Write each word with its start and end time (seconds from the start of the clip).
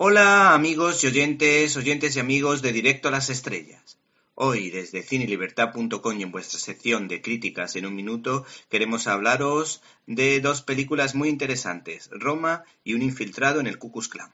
Hola 0.00 0.54
amigos 0.54 1.02
y 1.02 1.08
oyentes, 1.08 1.76
oyentes 1.76 2.14
y 2.14 2.20
amigos 2.20 2.62
de 2.62 2.70
Directo 2.70 3.08
a 3.08 3.10
las 3.10 3.30
Estrellas. 3.30 3.98
Hoy 4.36 4.70
desde 4.70 5.02
cinelibertad.com 5.02 6.20
y 6.20 6.22
en 6.22 6.30
vuestra 6.30 6.60
sección 6.60 7.08
de 7.08 7.20
críticas 7.20 7.74
en 7.74 7.84
un 7.84 7.96
minuto 7.96 8.46
queremos 8.68 9.08
hablaros 9.08 9.82
de 10.06 10.40
dos 10.40 10.62
películas 10.62 11.16
muy 11.16 11.28
interesantes, 11.28 12.10
Roma 12.12 12.62
y 12.84 12.94
un 12.94 13.02
infiltrado 13.02 13.58
en 13.58 13.66
el 13.66 13.78
Ku 13.78 13.90
Klux 13.90 14.06
Klan. 14.06 14.32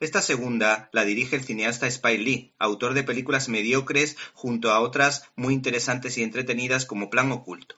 Esta 0.00 0.22
segunda 0.22 0.88
la 0.92 1.04
dirige 1.04 1.36
el 1.36 1.44
cineasta 1.44 1.86
Spike 1.86 2.24
Lee, 2.24 2.52
autor 2.58 2.94
de 2.94 3.04
películas 3.04 3.48
mediocres 3.48 4.16
junto 4.34 4.72
a 4.72 4.80
otras 4.80 5.22
muy 5.36 5.54
interesantes 5.54 6.18
y 6.18 6.24
entretenidas 6.24 6.84
como 6.84 7.10
Plan 7.10 7.30
Oculto. 7.30 7.76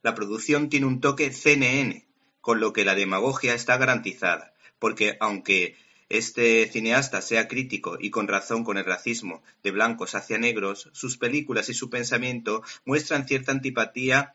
La 0.00 0.14
producción 0.14 0.70
tiene 0.70 0.86
un 0.86 1.02
toque 1.02 1.30
CNN, 1.32 2.06
con 2.40 2.60
lo 2.60 2.72
que 2.72 2.86
la 2.86 2.94
demagogia 2.94 3.52
está 3.52 3.76
garantizada, 3.76 4.54
porque 4.78 5.18
aunque 5.20 5.76
este 6.08 6.68
cineasta 6.68 7.20
sea 7.20 7.48
crítico 7.48 7.98
y 8.00 8.10
con 8.10 8.28
razón 8.28 8.64
con 8.64 8.78
el 8.78 8.84
racismo 8.84 9.42
de 9.62 9.72
blancos 9.72 10.14
hacia 10.14 10.38
negros, 10.38 10.88
sus 10.92 11.16
películas 11.16 11.68
y 11.68 11.74
su 11.74 11.90
pensamiento 11.90 12.62
muestran 12.84 13.26
cierta 13.26 13.52
antipatía 13.52 14.34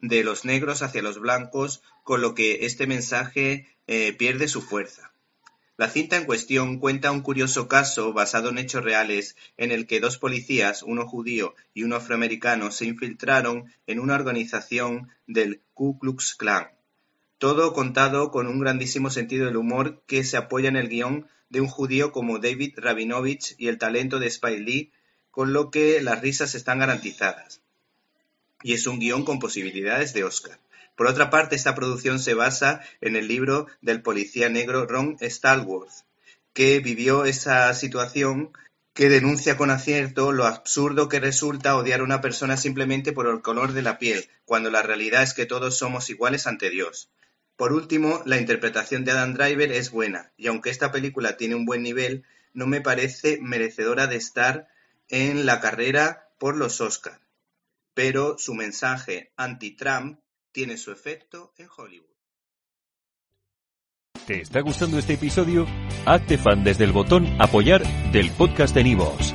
de 0.00 0.24
los 0.24 0.44
negros 0.44 0.82
hacia 0.82 1.02
los 1.02 1.20
blancos, 1.20 1.82
con 2.02 2.20
lo 2.20 2.34
que 2.34 2.66
este 2.66 2.86
mensaje 2.86 3.68
eh, 3.86 4.12
pierde 4.12 4.48
su 4.48 4.60
fuerza. 4.60 5.12
La 5.76 5.88
cinta 5.88 6.16
en 6.16 6.26
cuestión 6.26 6.78
cuenta 6.78 7.12
un 7.12 7.22
curioso 7.22 7.66
caso 7.66 8.12
basado 8.12 8.50
en 8.50 8.58
hechos 8.58 8.84
reales 8.84 9.36
en 9.56 9.72
el 9.72 9.86
que 9.86 10.00
dos 10.00 10.18
policías, 10.18 10.82
uno 10.82 11.08
judío 11.08 11.54
y 11.72 11.84
uno 11.84 11.96
afroamericano, 11.96 12.70
se 12.70 12.84
infiltraron 12.84 13.72
en 13.86 14.00
una 14.00 14.14
organización 14.14 15.08
del 15.26 15.62
Ku 15.72 15.98
Klux 15.98 16.34
Klan 16.34 16.68
todo 17.42 17.72
contado 17.72 18.30
con 18.30 18.46
un 18.46 18.60
grandísimo 18.60 19.10
sentido 19.10 19.46
del 19.46 19.56
humor 19.56 20.00
que 20.06 20.22
se 20.22 20.36
apoya 20.36 20.68
en 20.68 20.76
el 20.76 20.88
guion 20.88 21.26
de 21.48 21.60
un 21.60 21.66
judío 21.66 22.12
como 22.12 22.38
David 22.38 22.74
Rabinovich 22.76 23.56
y 23.58 23.66
el 23.66 23.78
talento 23.78 24.20
de 24.20 24.28
Spike 24.28 24.60
Lee, 24.60 24.92
con 25.32 25.52
lo 25.52 25.72
que 25.72 26.00
las 26.02 26.20
risas 26.20 26.54
están 26.54 26.78
garantizadas. 26.78 27.60
Y 28.62 28.74
es 28.74 28.86
un 28.86 29.00
guion 29.00 29.24
con 29.24 29.40
posibilidades 29.40 30.14
de 30.14 30.22
Oscar. 30.22 30.60
Por 30.94 31.08
otra 31.08 31.30
parte, 31.30 31.56
esta 31.56 31.74
producción 31.74 32.20
se 32.20 32.34
basa 32.34 32.80
en 33.00 33.16
el 33.16 33.26
libro 33.26 33.66
del 33.80 34.02
policía 34.02 34.48
negro 34.48 34.86
Ron 34.86 35.16
Stallworth, 35.20 36.04
que 36.52 36.78
vivió 36.78 37.24
esa 37.24 37.74
situación 37.74 38.52
que 38.94 39.08
denuncia 39.08 39.56
con 39.56 39.70
acierto 39.72 40.30
lo 40.30 40.46
absurdo 40.46 41.08
que 41.08 41.18
resulta 41.18 41.74
odiar 41.74 42.02
a 42.02 42.04
una 42.04 42.20
persona 42.20 42.56
simplemente 42.56 43.12
por 43.12 43.26
el 43.26 43.42
color 43.42 43.72
de 43.72 43.82
la 43.82 43.98
piel, 43.98 44.28
cuando 44.44 44.70
la 44.70 44.82
realidad 44.82 45.24
es 45.24 45.34
que 45.34 45.44
todos 45.44 45.76
somos 45.76 46.08
iguales 46.08 46.46
ante 46.46 46.70
Dios. 46.70 47.08
Por 47.56 47.72
último, 47.72 48.22
la 48.24 48.38
interpretación 48.38 49.04
de 49.04 49.12
Adam 49.12 49.34
Driver 49.34 49.70
es 49.72 49.90
buena, 49.90 50.32
y 50.36 50.46
aunque 50.46 50.70
esta 50.70 50.90
película 50.90 51.36
tiene 51.36 51.54
un 51.54 51.64
buen 51.64 51.82
nivel, 51.82 52.24
no 52.54 52.66
me 52.66 52.80
parece 52.80 53.38
merecedora 53.40 54.06
de 54.06 54.16
estar 54.16 54.68
en 55.08 55.46
la 55.46 55.60
carrera 55.60 56.30
por 56.38 56.56
los 56.56 56.80
Oscars. 56.80 57.20
Pero 57.94 58.36
su 58.38 58.54
mensaje 58.54 59.32
anti-Trump 59.36 60.18
tiene 60.50 60.76
su 60.76 60.92
efecto 60.92 61.52
en 61.58 61.68
Hollywood. 61.76 62.12
¿Te 64.26 64.40
está 64.40 64.60
gustando 64.60 64.98
este 64.98 65.14
episodio? 65.14 65.66
Hazte 66.06 66.38
fan 66.38 66.62
desde 66.62 66.84
el 66.84 66.92
botón 66.92 67.26
Apoyar 67.40 67.82
del 68.12 68.30
podcast 68.30 68.74
de 68.74 68.84
Nivos. 68.84 69.34